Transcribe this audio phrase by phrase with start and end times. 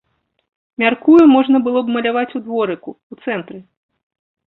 [0.83, 3.57] Мяркую, можна было б маляваць у дворыку, у цэнтры.